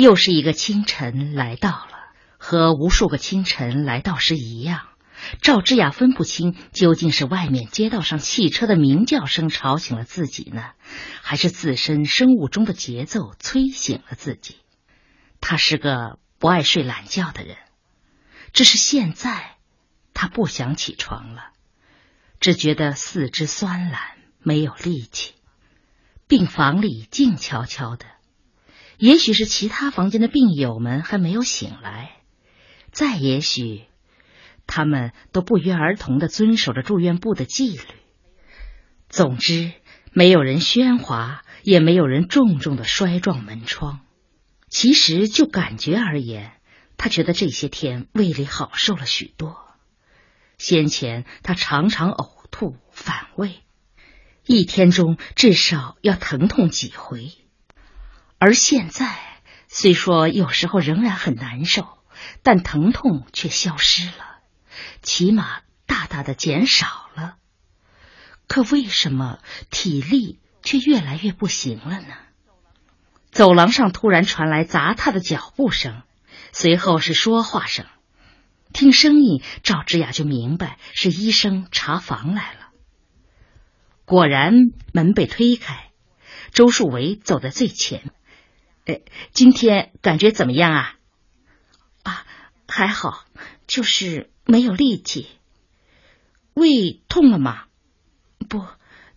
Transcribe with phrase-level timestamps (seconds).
[0.00, 1.98] 又是一个清晨来到了，
[2.38, 4.88] 和无数个清晨来到时一样。
[5.42, 10.70] 赵之雅分不清究竟是外面街道上汽车的鸣叫声吵醒了自己呢，
[11.20, 14.56] 还是自身生物钟的节奏催醒了自己。
[15.42, 17.58] 他是个不爱睡懒觉的人，
[18.54, 19.56] 只是现在
[20.14, 21.50] 他不想起床了，
[22.40, 24.00] 只觉得四肢酸懒，
[24.38, 25.34] 没有力气。
[26.26, 28.06] 病房里静悄悄的。
[29.00, 32.20] 也许是其他房间的病友们还没有醒来，
[32.92, 33.84] 再也许，
[34.66, 37.82] 他们都不约而同的遵守着住院部的纪律。
[39.08, 39.72] 总之，
[40.12, 44.00] 没有人喧哗，也没有人重重的摔撞门窗。
[44.68, 46.52] 其实，就感觉而言，
[46.98, 49.56] 他觉得这些天胃里好受了许多。
[50.58, 53.60] 先前他常常呕吐反胃，
[54.44, 57.32] 一天中至少要疼痛几回。
[58.40, 59.18] 而现在，
[59.68, 61.98] 虽说有时候仍然很难受，
[62.42, 64.40] 但疼痛却消失了，
[65.02, 67.36] 起码大大的减少了。
[68.48, 72.14] 可为什么体力却越来越不行了呢？
[73.30, 76.00] 走廊上突然传来杂沓的脚步声，
[76.50, 77.84] 随后是说话声。
[78.72, 82.70] 听声音，赵之雅就明白是医生查房来了。
[84.06, 84.54] 果然，
[84.94, 85.90] 门被推开，
[86.52, 88.10] 周树维走在最前。
[89.32, 90.96] 今天感觉怎么样啊？
[92.02, 92.26] 啊，
[92.66, 93.24] 还好，
[93.66, 95.28] 就是没有力气。
[96.54, 97.64] 胃痛了吗？
[98.48, 98.66] 不，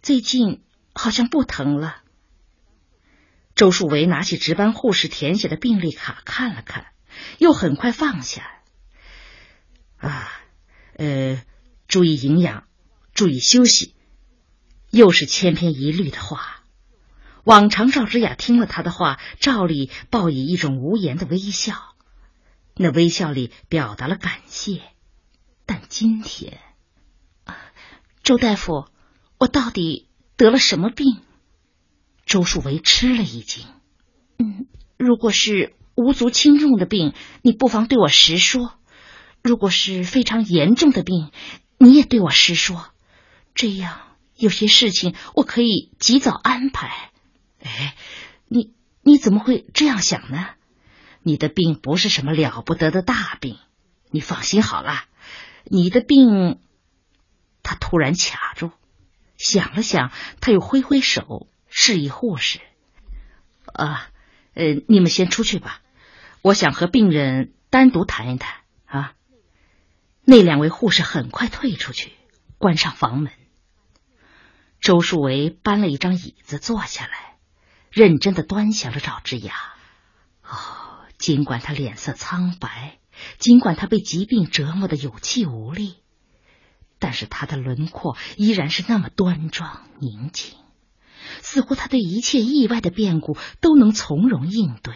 [0.01, 0.61] 最近
[0.93, 2.01] 好像不疼了。
[3.55, 6.87] 周树维拿起值班护士填写的病历卡看了看，
[7.37, 8.61] 又很快放下。
[9.97, 10.31] 啊，
[10.97, 11.43] 呃，
[11.87, 12.67] 注意营养，
[13.13, 13.95] 注意休息，
[14.89, 16.62] 又是千篇一律的话。
[17.43, 21.75] 往常赵之雅听了他的话，照例报以一种无言的微笑，
[22.75, 24.81] 那微笑里表达了感谢。
[25.65, 26.59] 但今天，
[28.23, 28.85] 周大夫，
[29.37, 30.07] 我到底
[30.37, 31.21] 得了什么病？
[32.25, 33.65] 周树维吃了一惊。
[34.39, 34.67] 嗯，
[34.97, 38.77] 如果是无足轻重的病，你不妨对我实说；
[39.41, 41.31] 如果是非常严重的病，
[41.77, 42.85] 你也对我实说。
[43.53, 43.99] 这样
[44.35, 47.11] 有些事情我可以及早安排。
[47.63, 47.95] 哎，
[48.47, 50.49] 你你怎么会这样想呢？
[51.21, 53.57] 你的病不是什么了不得的大病，
[54.11, 55.05] 你放心好了。
[55.63, 56.59] 你的病，
[57.63, 58.71] 他突然卡住，
[59.37, 62.59] 想了想，他又挥挥手示意护士
[63.73, 64.09] ：“啊，
[64.53, 65.81] 呃，你们先出去吧，
[66.41, 69.13] 我想和病人单独谈一谈啊。”
[70.25, 72.11] 那两位护士很快退出去，
[72.57, 73.31] 关上房门。
[74.81, 77.32] 周树维搬了一张椅子坐下来。
[77.93, 79.53] 认真的端详着赵之雅。
[80.43, 82.97] 哦，尽管他脸色苍白，
[83.37, 85.97] 尽管他被疾病折磨的有气无力，
[86.97, 90.55] 但是他的轮廓依然是那么端庄宁静，
[91.41, 94.95] 似乎他对一切意外的变故都能从容应对。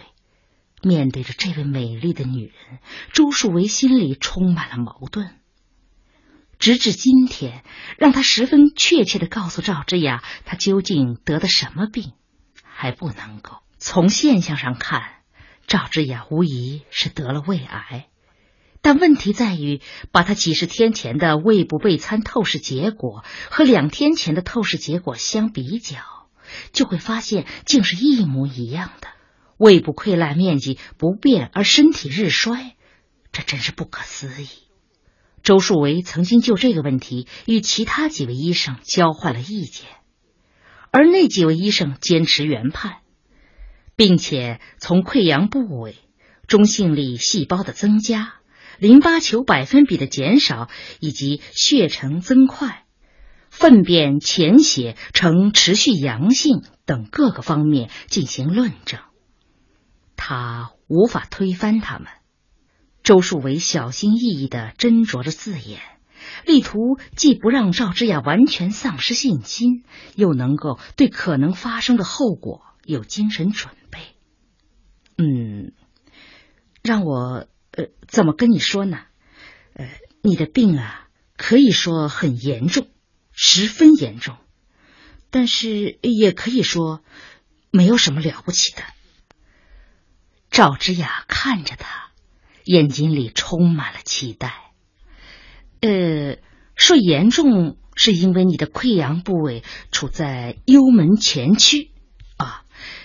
[0.82, 2.78] 面对着这位美丽的女人，
[3.12, 5.36] 朱树维心里充满了矛盾。
[6.58, 7.64] 直至今天，
[7.96, 12.12] 让他十分确切的告诉赵之雅，他究竟得的什么病。
[12.80, 15.02] 还不能够从现象上看，
[15.66, 18.06] 赵之雅无疑是得了胃癌，
[18.82, 19.80] 但问题在于，
[20.12, 25.98] 把他几十天前的胃部备餐透视结果和两天前的透视结果相比较，
[26.72, 29.08] 就会发现竟是一模一样的，
[29.56, 32.76] 胃部溃烂面积不变，而身体日衰，
[33.32, 34.46] 这真是不可思议。
[35.42, 39.88] 周树维曾经就这个问题与其他几位医生交换了意见。
[40.90, 42.98] 而那几位医生坚持原判，
[43.96, 45.96] 并且从溃疡部位、
[46.46, 48.34] 中性粒细胞的增加、
[48.78, 50.68] 淋巴球百分比的减少
[51.00, 52.84] 以及血沉增快、
[53.50, 59.00] 粪便潜血呈持续阳性等各个方面进行论证。
[60.16, 62.08] 他无法推翻他们。
[63.02, 65.97] 周树伟小心翼翼的斟酌着字眼。
[66.44, 69.84] 力图既不让赵之雅完全丧失信心，
[70.14, 73.98] 又能够对可能发生的后果有精神准备。
[75.16, 75.72] 嗯，
[76.82, 79.00] 让我呃怎么跟你说呢？
[79.74, 79.88] 呃，
[80.22, 82.88] 你的病啊，可以说很严重，
[83.32, 84.36] 十分严重，
[85.30, 87.02] 但是也可以说
[87.70, 88.82] 没有什么了不起的。
[90.50, 92.10] 赵之雅看着他，
[92.64, 94.67] 眼睛里充满了期待。
[95.80, 96.38] 呃，
[96.74, 101.90] 说严重是因为你的溃疡部位处在幽门前区
[102.36, 102.64] 啊，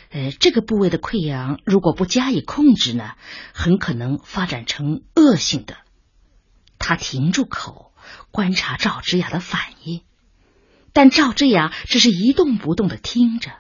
[0.10, 3.14] 呃，这个部位的溃疡如果不加以控制呢，
[3.54, 5.78] 很可能发展成恶性的。
[6.80, 7.94] 他停住口，
[8.32, 10.02] 观察赵之雅的反应，
[10.92, 13.52] 但赵之雅只是一动不动的听着，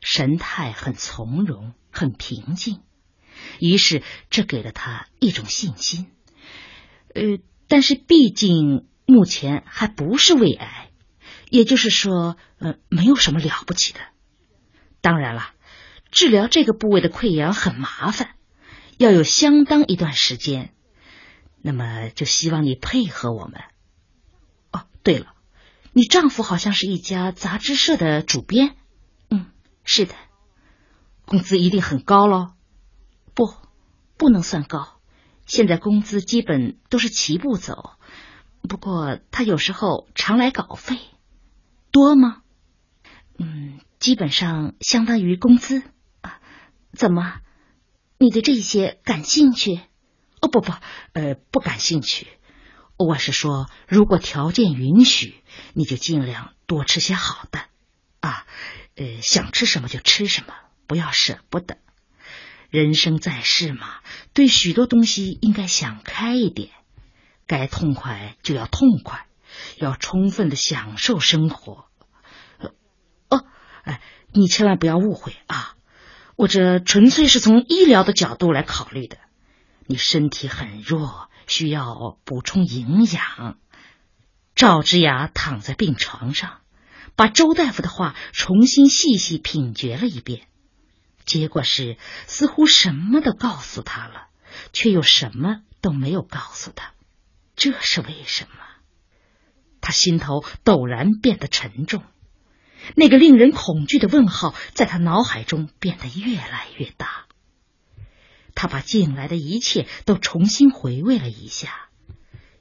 [0.00, 2.80] 神态很从容，很平静。
[3.58, 6.10] 于是，这给了他一种信心。
[7.14, 7.22] 呃，
[7.72, 10.90] 但是毕竟目前还不是胃癌，
[11.48, 14.00] 也就是说，呃，没有什么了不起的。
[15.00, 15.54] 当然了，
[16.10, 18.34] 治疗这个部位的溃疡很麻烦，
[18.98, 20.74] 要有相当一段时间。
[21.62, 23.62] 那么就希望你配合我们。
[24.70, 25.32] 哦，对了，
[25.94, 28.76] 你丈夫好像是一家杂志社的主编。
[29.30, 29.46] 嗯，
[29.82, 30.14] 是的，
[31.24, 32.52] 工资一定很高喽？
[33.32, 33.54] 不，
[34.18, 35.00] 不能算高。
[35.46, 37.92] 现在工资基本都是齐步走。
[38.68, 40.98] 不过他有时候常来稿费，
[41.90, 42.42] 多吗？
[43.38, 45.82] 嗯，基本上相当于工资。
[46.20, 46.40] 啊，
[46.92, 47.40] 怎么？
[48.18, 49.80] 你对这些感兴趣？
[50.40, 50.72] 哦不不，
[51.12, 52.28] 呃，不感兴趣。
[52.96, 55.34] 我是说，如果条件允许，
[55.74, 57.60] 你就尽量多吃些好的
[58.20, 58.46] 啊。
[58.94, 60.54] 呃，想吃什么就吃什么，
[60.86, 61.78] 不要舍不得。
[62.72, 63.86] 人生在世嘛，
[64.32, 66.70] 对许多东西应该想开一点。
[67.46, 69.26] 该痛快就要痛快，
[69.76, 71.84] 要充分的享受生活。
[73.28, 73.44] 哦，
[73.82, 74.00] 哎，
[74.32, 75.76] 你千万不要误会啊！
[76.34, 79.18] 我这纯粹是从医疗的角度来考虑的。
[79.86, 83.58] 你身体很弱，需要补充营养。
[84.54, 86.60] 赵之雅躺在病床上，
[87.16, 90.46] 把周大夫的话重新细细品嚼了一遍，
[91.32, 91.96] 结果是
[92.26, 94.26] 似乎什么都告诉他了，
[94.74, 96.92] 却又什么都没有告诉他。
[97.56, 98.56] 这是为什么？
[99.80, 102.04] 他心头陡然变得沉重，
[102.94, 107.24] 那个令人恐惧的问号在他脑海中变得越来越大。
[108.54, 111.88] 他把近来的一切都重新回味了一下，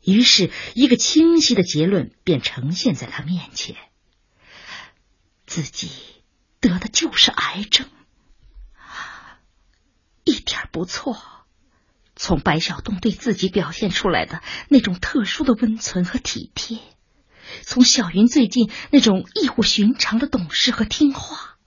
[0.02, 3.76] 于是，一个清晰的结论便呈现在他面前：
[5.46, 5.92] 自己
[6.62, 7.90] 得的就是癌症，
[10.24, 11.18] 一点不错。
[12.16, 16.80] 从白小东对自己表现出来的那种特殊的温存和体贴，
[17.64, 21.58] 从小云最近那种异乎寻常的懂事和听话，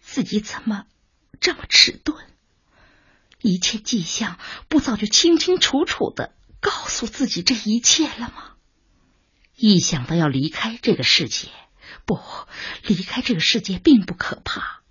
[0.00, 0.84] 自己怎么？
[1.40, 2.24] 这么迟钝，
[3.40, 4.38] 一切迹象
[4.68, 8.52] 不早就清清楚楚的告诉自己这一切了吗？
[9.56, 11.48] 一想到要离开这个世界，
[12.06, 12.20] 不，
[12.86, 14.83] 离开这个世界并不可怕，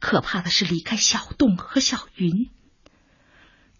[0.00, 2.50] 可怕的是离开小洞和小云。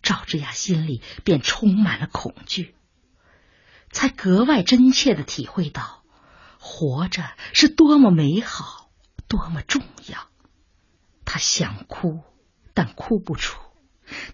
[0.03, 2.75] 赵之雅心里便充满了恐惧，
[3.91, 6.03] 才格外真切的体会到，
[6.59, 8.91] 活着是多么美好，
[9.29, 10.29] 多么重要。
[11.25, 12.21] 他想哭，
[12.75, 13.59] 但哭不出；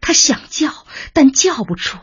[0.01, 0.73] 他想叫，
[1.13, 1.99] 但叫不出。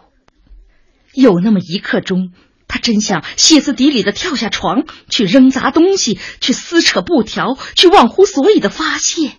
[1.13, 2.33] 有那么一刻钟，
[2.68, 9.38] 他真想歇斯底里的跳下床，去扔砸东西，去撕扯布条，去忘乎所以的发泄；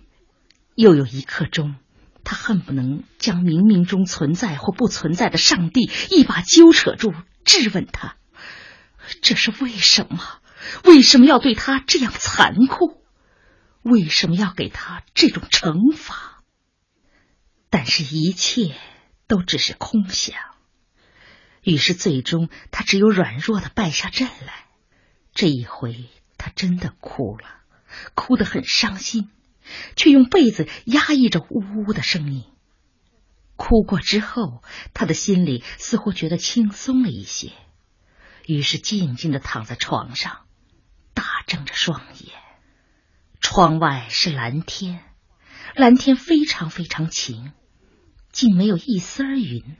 [0.75, 1.75] 又有一刻钟，
[2.23, 7.13] 他恨不能将冥冥中存在或不存在的上帝一把揪扯住，
[7.45, 8.17] 质问他：
[9.21, 10.21] 这是为什么？
[10.83, 13.01] 为什么要对他这样残酷？
[13.83, 16.43] 为什么要给他这种惩罚？
[17.69, 18.75] 但是，一切
[19.27, 20.35] 都只是空想。
[21.61, 24.65] 于是，最终他只有软弱的败下阵来。
[25.33, 27.45] 这一回，他真的哭了，
[28.13, 29.29] 哭得很伤心，
[29.95, 32.45] 却用被子压抑着呜呜的声音。
[33.55, 34.61] 哭过之后，
[34.93, 37.51] 他的心里似乎觉得轻松了一些，
[38.45, 40.41] 于是静静的躺在床上，
[41.13, 42.33] 大睁着双眼。
[43.39, 45.03] 窗外是蓝天，
[45.75, 47.53] 蓝天非常非常晴，
[48.31, 49.77] 竟没有一丝儿云。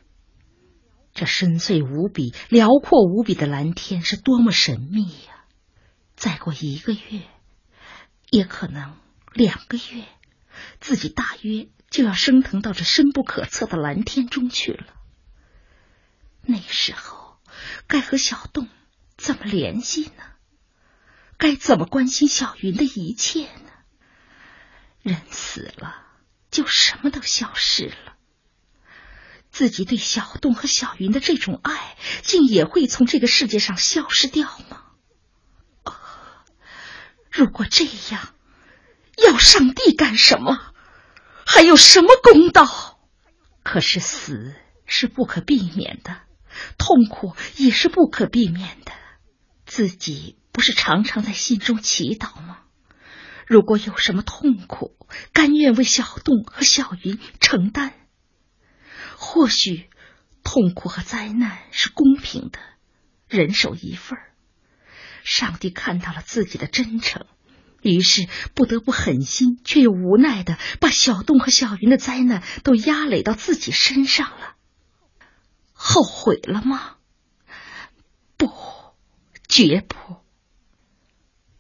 [1.14, 5.46] 这深邃无比、辽阔无比的蓝天是多么神秘呀！
[6.16, 7.22] 再过一个月，
[8.30, 8.98] 也可能
[9.36, 10.08] 两个月，
[10.80, 14.86] 自己大约就要升腾到这深不可测的蓝天中去了。
[16.44, 17.38] 那时候，
[17.86, 18.70] 该和小洞
[19.18, 20.24] 怎么联系呢？
[21.38, 23.72] 该怎么关心小云的一切呢？
[25.02, 26.06] 人死了，
[26.50, 28.16] 就什么都消失了。
[29.52, 34.84] 自己对小洞和小云的这种爱，竟也会从这个世界上消失掉吗？
[37.30, 38.34] 如果这样，
[39.24, 40.74] 要上帝干什么？
[41.46, 43.00] 还有什么公道？
[43.64, 44.56] 可是死
[44.86, 46.22] 是不可避免的，
[46.78, 48.92] 痛苦也是不可避免的。
[49.66, 50.38] 自己。
[50.56, 52.60] 不是常常在心中祈祷吗？
[53.46, 54.96] 如果有什么痛苦，
[55.34, 57.94] 甘愿为小洞和小云承担。
[59.18, 59.90] 或许
[60.46, 62.60] 痛苦和灾难是公平的，
[63.28, 64.32] 人手一份儿。
[65.26, 67.26] 上帝看到了自己的真诚，
[67.86, 74.56] 于是不得不狠心却又无奈的把小洞和小云的灾难都压累到自己身上了。
[75.72, 76.96] 后悔了吗？
[78.38, 78.52] 不，
[79.48, 80.18] 绝不。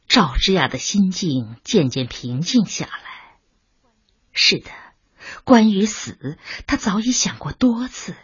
[0.07, 3.37] 赵之雅的心境渐渐平静下来。
[4.33, 4.71] 是的，
[5.43, 8.15] 关于死，他早已想过多次。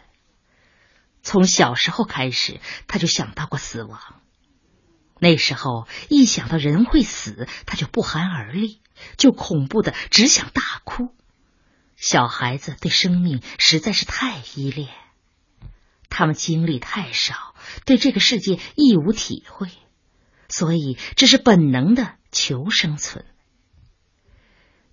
[1.22, 4.21] 从小时候开始，他就想到过死亡。
[5.22, 8.80] 那时候一想到人会死，他就不寒而栗，
[9.16, 11.14] 就恐怖的只想大哭。
[11.94, 14.88] 小孩子对生命实在是太依恋，
[16.08, 17.54] 他们经历太少，
[17.86, 19.68] 对这个世界亦无体会，
[20.48, 23.24] 所以这是本能的求生存。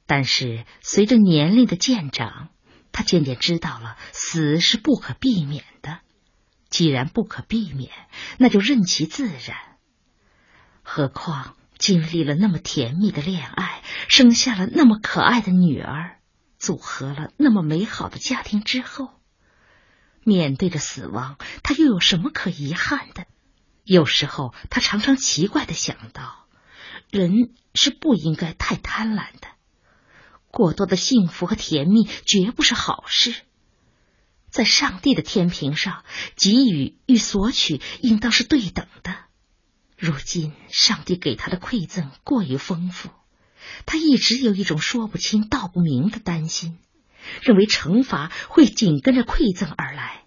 [0.05, 2.49] 但是随着年龄的渐长，
[2.91, 6.01] 他渐渐知道了死是不可避免的。
[6.69, 7.89] 既然不可避免，
[8.37, 9.68] 那就任其自然。
[10.91, 16.17] 何况经历了那么甜蜜的恋爱，生下了那么可爱的女儿，
[16.57, 19.11] 组合了那么美好的家庭之后，
[20.23, 23.27] 面对着死亡，他又有什么可遗憾的？
[23.83, 26.47] 有时候，他常常奇怪的想到，
[27.11, 29.47] 人是不应该太贪婪的，
[30.49, 33.35] 过多的幸福和甜蜜绝不是好事。
[34.49, 36.03] 在上帝的天平上，
[36.35, 39.28] 给予与索取应当是对等的。
[39.99, 43.09] 如今，上帝给他的馈赠过于丰富，
[43.85, 46.79] 他一直有一种说不清道不明的担心，
[47.41, 50.23] 认为惩罚会紧跟着馈赠而来。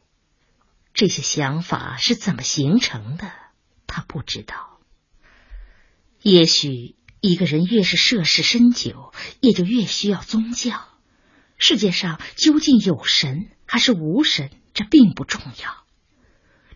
[0.93, 3.33] 这些想法是怎么形成的？
[3.87, 4.79] 他不知道。
[6.21, 10.85] 也许一个人越是涉世深久，也就越需要宗教。
[11.57, 15.82] 世界上究竟有神还是无神，这并不重要。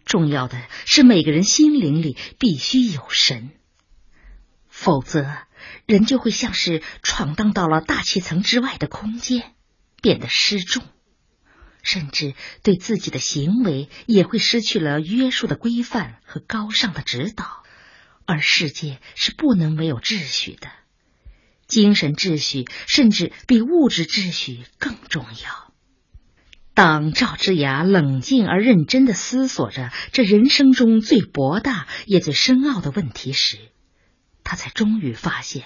[0.07, 3.51] 重要的是，每个人心灵里必须有神，
[4.69, 5.27] 否则
[5.85, 9.53] 人就会像是闯荡到了大气层之外的空间，
[10.01, 10.85] 变得失重，
[11.83, 17.65] 甚至对自己的行为也会失去了约束的规范和高尚的指导。
[18.25, 20.71] 而世界是不能没有秩序的，
[21.67, 25.66] 精神秩序甚至比物质秩序更重要。
[26.77, 33.57] 当赵之雅冷静而认真的思索着这人生中最博大也最深奥的问题时，
[34.45, 35.65] 他才终于发现，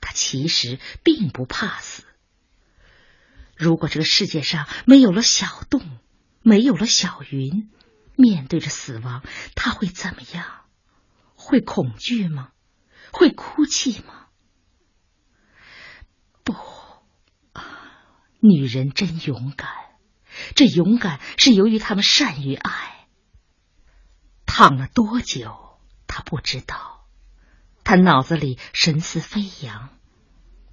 [0.00, 2.04] 他其实并不怕死。
[3.54, 5.82] 如果这个世界上没有了小洞，
[6.40, 7.68] 没有了小云，
[8.16, 9.22] 面对着死亡，
[9.54, 10.46] 他会怎么样？
[11.34, 12.48] 会恐惧吗？
[13.12, 14.28] 会哭泣吗？
[16.44, 16.56] 不，
[18.40, 19.68] 女人真勇敢。
[20.54, 23.06] 这勇敢是由于他们善于爱。
[24.46, 27.06] 躺了多久，他不知道。
[27.82, 29.90] 他脑子里神思飞扬，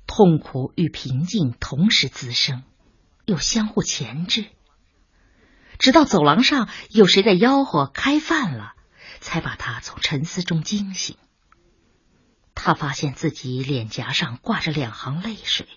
[0.07, 2.63] 痛苦与平静同时滋生，
[3.25, 4.45] 又相互钳制。
[5.77, 8.75] 直到走廊上有谁在吆喝“开饭了”，
[9.19, 11.17] 才把他从沉思中惊醒。
[12.53, 15.67] 他发现自己脸颊上挂着两行泪水。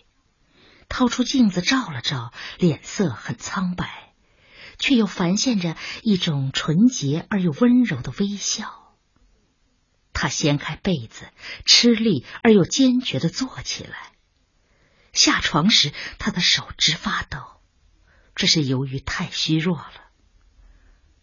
[0.88, 4.12] 掏出镜子照了照，脸色很苍白，
[4.78, 8.94] 却又繁现着一种纯洁而又温柔的微笑。
[10.12, 11.28] 他掀开被子，
[11.64, 14.12] 吃力而又坚决的坐起来。
[15.12, 17.38] 下床时，他的手直发抖，
[18.34, 19.92] 这是由于太虚弱了。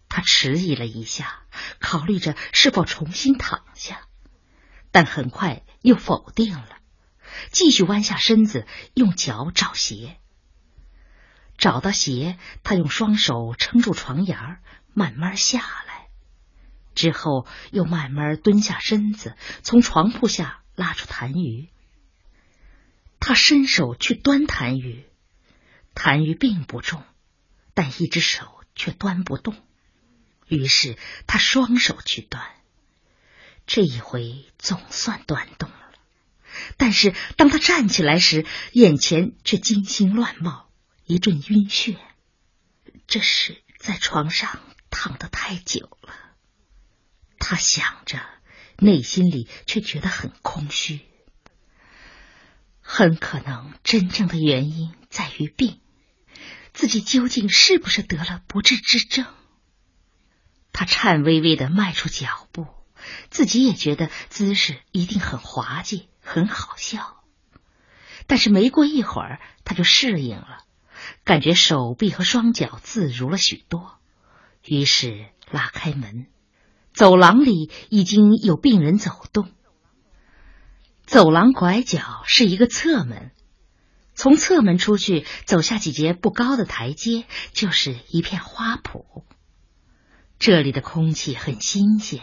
[0.09, 1.43] 他迟疑了一下，
[1.79, 4.07] 考虑着是否重新躺下，
[4.91, 6.80] 但很快又否定了。
[7.51, 10.17] 继续弯下身子，用脚找鞋。
[11.57, 14.59] 找到鞋，他用双手撑住床沿
[14.93, 16.07] 慢慢下来。
[16.95, 21.69] 之后又慢慢蹲下身子，从床铺下拉出痰盂。
[23.19, 25.03] 他伸手去端痰盂，
[25.93, 27.03] 痰盂并不重，
[27.73, 29.55] 但一只手却端不动。
[30.47, 30.97] 于是
[31.27, 32.43] 他双手去端，
[33.67, 35.69] 这一回总算端动。
[36.77, 40.69] 但是当他站起来时，眼前却惊心乱冒，
[41.05, 41.97] 一阵晕眩。
[43.07, 46.13] 这是在床上躺得太久了，
[47.39, 48.19] 他想着，
[48.77, 51.01] 内心里却觉得很空虚。
[52.81, 55.79] 很可能真正的原因在于病，
[56.73, 59.25] 自己究竟是不是得了不治之症？
[60.73, 62.67] 他颤巍巍的迈出脚步，
[63.29, 66.07] 自己也觉得姿势一定很滑稽。
[66.21, 67.23] 很好笑，
[68.27, 70.63] 但是没过一会儿，他就适应了，
[71.23, 73.97] 感觉手臂和双脚自如了许多。
[74.63, 76.27] 于是拉开门，
[76.93, 79.51] 走廊里已经有病人走动。
[81.05, 83.31] 走廊拐角是一个侧门，
[84.13, 89.23] 从侧门出去，走下几节不高的台阶，就是一片花圃。
[90.39, 92.21] 这里的空气很新鲜，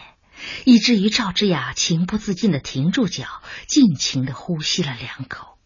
[0.65, 5.57] 以至于赵之雅情不自禁的停住脚，尽情的呼吸了两口。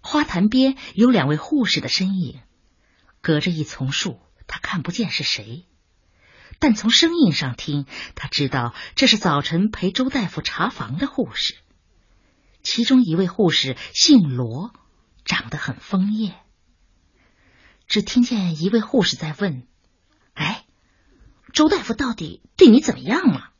[0.00, 2.40] 花坛边有两位护士的身影，
[3.20, 5.64] 隔着一丛树，他看不见是谁，
[6.58, 11.56] 但从声音上听，他知道这是早晨陪周大夫查房的护士。
[12.62, 14.72] 其中一位护士姓罗，
[15.24, 16.34] 长得很丰艳。
[17.86, 19.66] 只听见一位护士在问
[20.34, 20.64] ：“哎，
[21.52, 23.50] 周大夫到底对你怎么样了？”“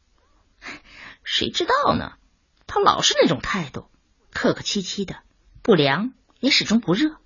[1.25, 2.15] 谁知道呢？
[2.67, 3.91] 他老是那种态度，
[4.33, 5.23] 客客气气的，
[5.63, 7.17] 不凉也始终不热。”“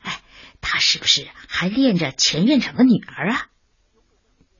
[0.00, 0.22] 哎，
[0.60, 3.48] 他是不是还恋着钱院长的女儿啊？”“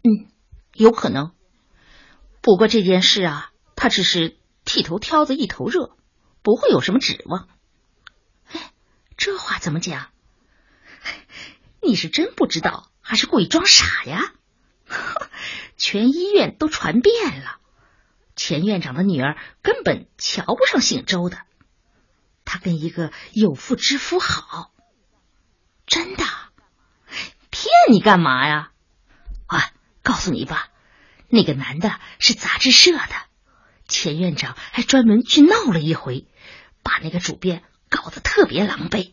[0.03, 0.31] 嗯，
[0.75, 1.33] 有可能。
[2.41, 5.97] 不过这件事啊，他只是剃头挑子一头热。”
[6.43, 7.51] 不会有什么指望。
[8.51, 8.73] 哎，
[9.19, 10.09] 这话怎么讲？
[11.85, 14.33] 你是真不知道，还是故意装傻呀？
[15.77, 17.60] 全医院都传遍了，
[18.41, 21.43] 钱院长的女儿根本瞧不上姓周的，
[22.47, 24.73] 她跟一个有妇之夫好。
[25.87, 26.25] 真的？
[27.51, 28.71] 骗你干嘛呀？
[29.45, 30.71] 啊，告诉你吧，
[31.29, 33.15] 那个男的是杂志社的，
[33.89, 36.27] 钱院长还专门去闹了一回。
[36.83, 39.13] 把那个主编搞得特别狼狈。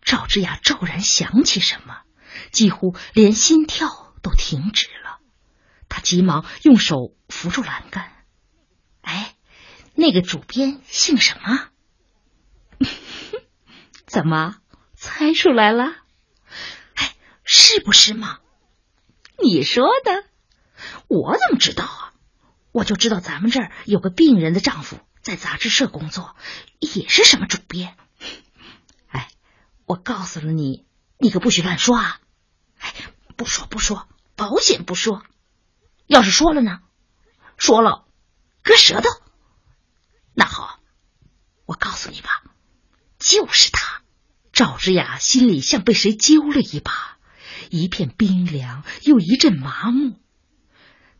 [0.00, 2.02] 赵之雅骤然想起什么，
[2.52, 5.05] 几乎连心跳都停止了。
[5.88, 8.12] 他急忙用手扶住栏杆。
[9.02, 9.34] 哎，
[9.94, 11.68] 那个主编姓什么？
[14.06, 14.56] 怎么
[14.94, 15.84] 猜出来了？
[16.94, 17.14] 哎，
[17.44, 18.38] 是不是嘛？
[19.42, 20.24] 你说的，
[21.08, 22.12] 我怎么知道啊？
[22.72, 24.98] 我就知道咱们这儿有个病人的丈夫。
[25.22, 26.36] 在杂志社工作，
[26.78, 27.96] 也是什么主编？
[29.08, 29.28] 哎，
[29.84, 30.86] 我告诉了你，
[31.18, 32.20] 你可不许乱说啊！
[32.78, 32.94] 哎，
[33.36, 35.24] 不说不说，保险不说。
[36.06, 36.80] 要是说了呢？
[37.56, 38.06] 说了，
[38.62, 39.08] 割舌头。
[40.34, 40.80] 那好，
[41.64, 42.28] 我告诉你吧，
[43.18, 44.02] 就是他。
[44.52, 47.18] 赵之雅心里像被谁揪了一把，
[47.68, 50.18] 一片冰凉，又一阵麻木，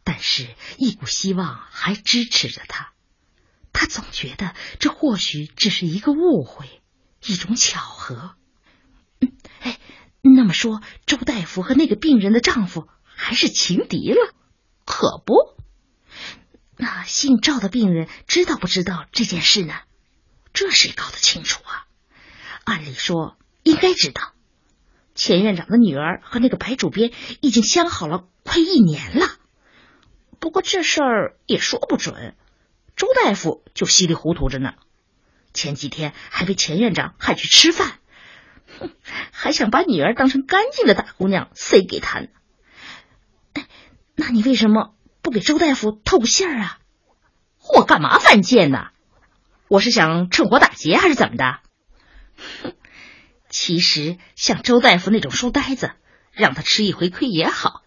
[0.04, 2.92] 但是，一股希望还支持着他。
[3.74, 6.80] 他总觉得这或许只是一个误会，
[7.26, 8.36] 一种巧合。
[9.20, 9.78] 嗯，哎，
[10.22, 14.34] 那么说，周大夫和那个病人的丈夫还是情敌了？
[14.86, 15.34] 可不？
[16.78, 19.74] 那姓赵的病人知道不知道这件事呢？
[20.54, 21.84] 这谁搞得清楚啊？
[22.64, 24.32] 按理说应该知道。
[25.14, 29.26] 钱院长的女儿和那个白主编已经相好了快一年了。
[30.38, 32.36] 不过这事儿也说不准。
[32.94, 34.74] 周大夫就稀里糊涂着呢，
[35.52, 37.98] 前几天还被钱院长喊去吃饭，
[38.78, 38.90] 哼，
[39.32, 42.28] 还想把女儿当成干净的大姑娘塞给他呢。
[44.16, 46.78] 那你为什么不给周大夫透个信儿啊？
[47.72, 48.88] 我干嘛犯贱呢？
[49.68, 51.60] 我是想趁火打劫还是怎么的？
[52.62, 52.72] 哼，
[53.48, 55.92] 其实像周大夫那种书呆子，
[56.32, 57.82] 让他吃一回亏也好，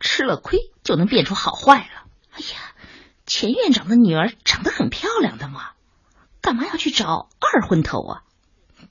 [0.00, 2.06] 吃了亏就能变出好坏了。
[2.32, 2.72] 哎呀！
[3.26, 5.70] 钱院长的女儿长得很漂亮的嘛，
[6.42, 8.22] 干嘛要去找二婚头啊？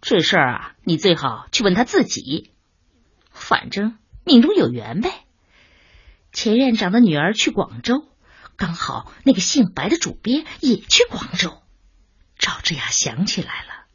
[0.01, 2.51] 这事儿啊，你最好去问他自己。
[3.31, 5.22] 反正命中有缘呗。
[6.33, 8.07] 钱院长的女儿去广州，
[8.57, 11.61] 刚好那个姓白的主编也去广州。
[12.39, 13.85] 赵之雅想起来了，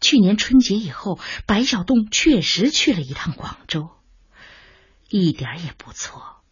[0.00, 3.90] 去年春节以后，白小栋确实去了一趟广州，
[5.08, 6.42] 一点也不错。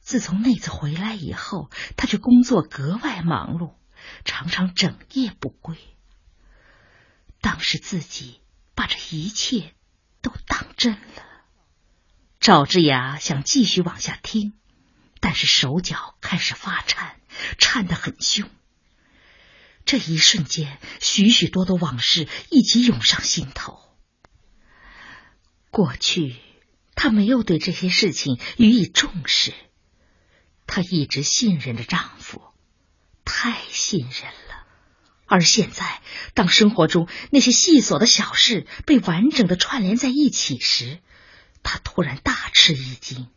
[0.00, 3.74] 自从那次回来以后，他就工作格外忙碌，
[4.24, 5.76] 常常整夜不归。
[7.42, 8.40] 当时自己
[8.74, 9.74] 把这一切
[10.22, 11.35] 都当真了。
[12.46, 14.52] 赵之雅想继续往下听，
[15.18, 17.16] 但是手脚开始发颤，
[17.58, 18.48] 颤得很凶。
[19.84, 23.80] 这一瞬间，许许多多往事一起涌上心头。
[25.72, 26.36] 过去，
[26.94, 29.52] 他没有对这些事情予以重视。
[30.68, 32.40] 她一直信任着丈夫，
[33.24, 34.64] 太信任了。
[35.26, 36.00] 而现在，
[36.32, 41.00] 当生活中那些细琐的小事被完整的串联在一起时，
[41.66, 43.28] 他突然大吃一惊。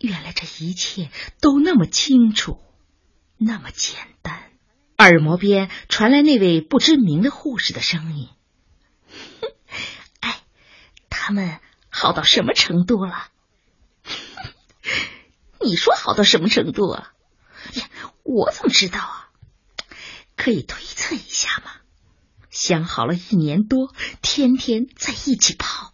[0.00, 2.60] 原来这一切都那么清楚，
[3.36, 4.50] 那么简单。
[4.96, 8.30] 耳膜边传来那位不知名的护士的声音
[10.20, 10.40] ：“哎，
[11.10, 13.28] 他们好到什么程度了？
[15.60, 17.12] 你说好到什么程度啊？
[17.74, 17.90] 呀，
[18.24, 19.30] 我怎么知道啊？
[20.36, 21.72] 可以推测一下吗？
[22.48, 25.92] 相好了一年多，天天在一起泡，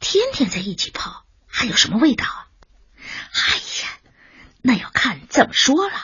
[0.00, 2.48] 天天在一起泡，还有什么味道啊？
[2.96, 4.00] 哎呀，
[4.62, 5.94] 那要看怎么说了。”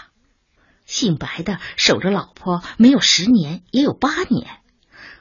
[0.87, 4.61] 姓白的守着老婆没有十年也有八年，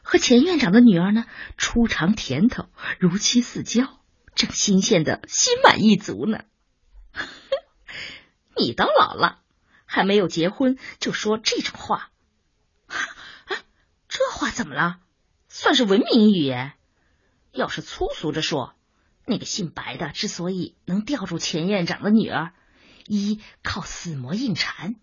[0.04, 1.26] 和钱院长的女儿呢
[1.58, 2.68] 初尝甜头，
[3.00, 4.00] 如漆似胶，
[4.36, 6.44] 正新鲜的心满意足呢。
[8.56, 9.40] 你当老了，
[9.86, 12.12] 还没有结婚就说这种话，
[12.86, 12.98] 啊，
[14.08, 15.00] 这话怎么了？
[15.50, 16.74] 算是文明语言。
[17.56, 18.76] 要是粗俗着说，
[19.26, 22.54] 那个姓白的之所以能吊住钱院长的女儿，
[23.08, 24.96] 一靠死磨硬缠。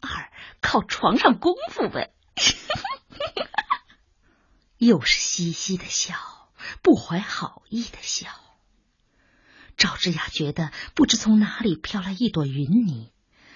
[0.00, 2.12] 二靠床上功夫呗，
[4.78, 6.14] 又是嘻嘻的笑，
[6.82, 8.28] 不怀好意的笑。
[9.76, 13.12] 赵之雅觉得不知从哪里飘来一朵云泥，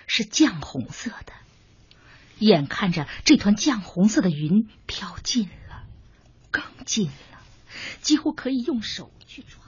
[0.07, 1.33] 是绛红色的。
[2.39, 5.85] 眼看着这团绛红色的云飘近了，
[6.51, 7.30] 更近了，
[8.03, 9.60] 几乎可以用手去触。